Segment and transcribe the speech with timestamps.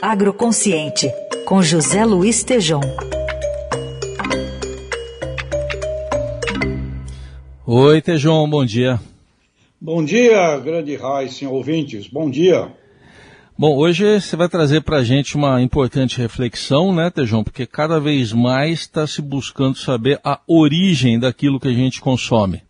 [0.00, 1.10] Agroconsciente,
[1.44, 2.80] com José Luiz Tejom.
[7.66, 9.00] Oi, Tejom, bom dia.
[9.80, 12.72] Bom dia, grande Raíssen, ouvintes, bom dia.
[13.58, 17.42] Bom, hoje você vai trazer para a gente uma importante reflexão, né, Tejão?
[17.42, 22.62] Porque cada vez mais está se buscando saber a origem daquilo que a gente consome.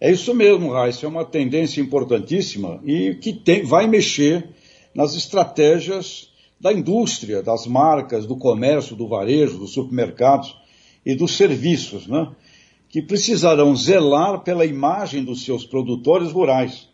[0.00, 4.48] É isso mesmo, Raíssa, é uma tendência importantíssima e que tem, vai mexer
[4.94, 6.27] nas estratégias
[6.60, 10.56] da indústria, das marcas, do comércio, do varejo, dos supermercados
[11.04, 12.30] e dos serviços, né?
[12.88, 16.88] que precisarão zelar pela imagem dos seus produtores rurais.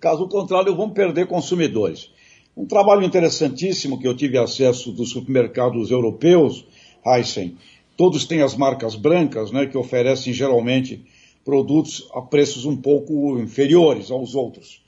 [0.00, 2.10] Caso contrário, vão perder consumidores.
[2.56, 6.66] Um trabalho interessantíssimo que eu tive acesso dos supermercados europeus,
[7.06, 7.56] Heisen,
[7.96, 11.04] todos têm as marcas brancas, né, que oferecem geralmente
[11.44, 14.82] produtos a preços um pouco inferiores aos outros.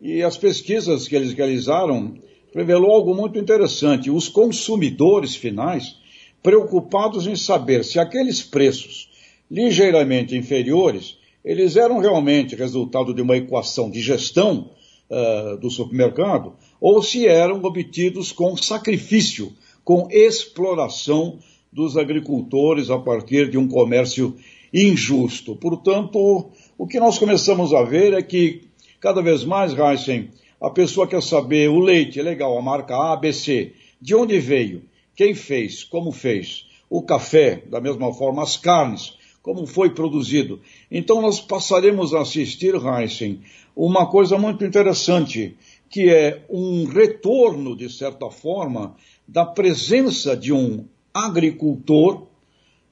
[0.00, 2.14] E as pesquisas que eles realizaram
[2.54, 4.10] revelou algo muito interessante.
[4.10, 5.96] Os consumidores finais,
[6.42, 9.08] preocupados em saber se aqueles preços
[9.50, 14.70] ligeiramente inferiores, eles eram realmente resultado de uma equação de gestão
[15.10, 19.52] uh, do supermercado, ou se eram obtidos com sacrifício,
[19.84, 21.38] com exploração
[21.72, 24.36] dos agricultores a partir de um comércio
[24.72, 25.56] injusto.
[25.56, 28.62] Portanto, o que nós começamos a ver é que,
[29.00, 30.30] cada vez mais, Heisen,
[30.62, 34.84] a pessoa quer saber o leite, é legal, a marca ABC, de onde veio,
[35.16, 40.60] quem fez, como fez, o café, da mesma forma, as carnes, como foi produzido.
[40.88, 43.40] Então nós passaremos a assistir, Heisen,
[43.74, 45.56] uma coisa muito interessante,
[45.90, 48.94] que é um retorno, de certa forma,
[49.26, 52.28] da presença de um agricultor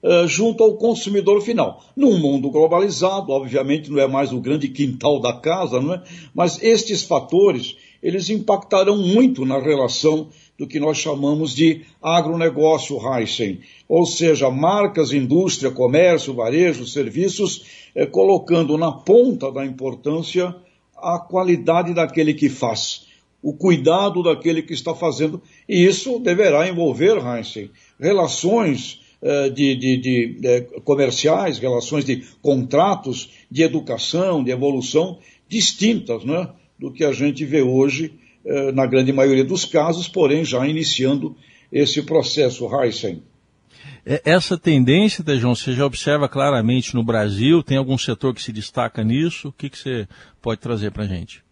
[0.03, 1.85] uh, junto ao consumidor final.
[1.97, 6.03] Num mundo globalizado, obviamente não é mais o grande quintal da casa, não é?
[6.35, 10.29] mas estes fatores, eles impactarão muito na relação
[10.61, 17.65] do que nós chamamos de agronegócio Heisen, ou seja, marcas, indústria, comércio, varejo, serviços,
[17.95, 20.55] eh, colocando na ponta da importância
[20.95, 23.07] a qualidade daquele que faz,
[23.43, 29.10] o cuidado daquele que está fazendo, e isso deverá envolver, Heisen, relações eh,
[29.51, 36.49] de, de, de, de, eh, comerciais, relações de contratos, de educação, de evolução distintas né,
[36.79, 38.15] do que a gente vê hoje,
[38.45, 41.37] eh, na grande maioria dos casos, porém já iniciando
[41.71, 43.23] esse processo, Heisen.
[44.05, 47.63] Essa tendência, Tejão, você já observa claramente no Brasil?
[47.63, 49.49] Tem algum setor que se destaca nisso?
[49.49, 50.09] O que, que você
[50.41, 51.43] pode trazer para a gente?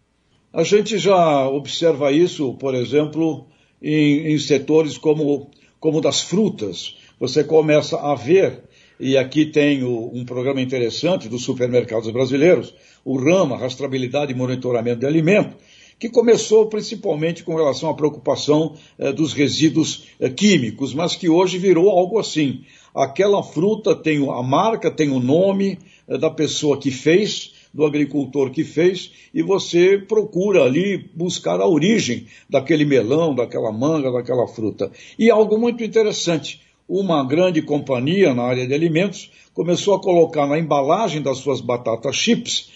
[0.51, 3.45] A gente já observa isso, por exemplo,
[3.79, 8.63] em, em setores como, como das frutas você começa a ver,
[8.99, 15.01] e aqui tem o, um programa interessante dos supermercados brasileiros, o RAMA, Rastreabilidade e Monitoramento
[15.01, 15.55] de Alimento,
[15.99, 21.57] que começou principalmente com relação à preocupação eh, dos resíduos eh, químicos, mas que hoje
[21.57, 22.61] virou algo assim.
[22.95, 25.77] Aquela fruta tem a marca, tem o nome
[26.07, 31.67] eh, da pessoa que fez, do agricultor que fez, e você procura ali buscar a
[31.67, 34.89] origem daquele melão, daquela manga, daquela fruta.
[35.19, 40.57] E algo muito interessante, uma grande companhia na área de alimentos começou a colocar na
[40.57, 42.71] embalagem das suas batatas chips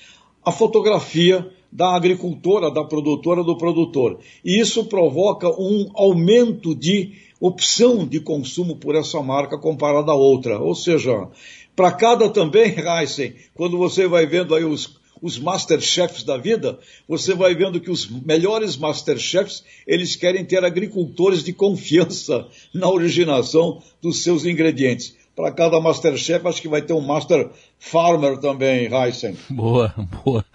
[0.45, 4.19] a fotografia da agricultora, da produtora, do produtor.
[4.45, 10.59] E isso provoca um aumento de opção de consumo por essa marca comparada a outra.
[10.59, 11.27] Ou seja,
[11.75, 17.33] para cada também, Heisen, quando você vai vendo aí os os masterchefs da vida, você
[17.33, 22.45] vai vendo que os melhores masterchefs, eles querem ter agricultores de confiança
[22.75, 25.15] na originação dos seus ingredientes.
[25.35, 27.49] Para cada Masterchef, acho que vai ter um Master
[27.79, 29.35] Farmer também, Heisen.
[29.49, 29.91] Boa,
[30.23, 30.45] boa.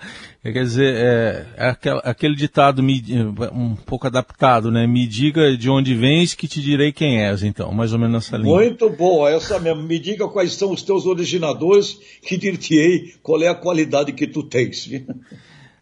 [0.41, 4.87] Quer dizer, é, é aquele, aquele ditado um pouco adaptado, né?
[4.87, 8.37] Me diga de onde vens que te direi quem és, então, mais ou menos nessa
[8.37, 8.55] linha.
[8.55, 9.83] Muito boa, essa mesmo.
[9.83, 14.43] Me diga quais são os teus originadores que dir-te-ei qual é a qualidade que tu
[14.45, 14.89] tens.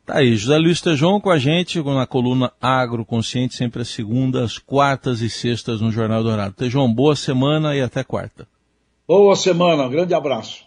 [0.06, 5.20] Tá aí, José Luiz Tejon com a gente na coluna Agroconsciente, sempre às segundas, quartas
[5.20, 6.54] e sextas no Jornal Dourado.
[6.54, 8.46] Tejon, boa semana e até quarta.
[9.08, 10.64] Boa semana, um grande abraço.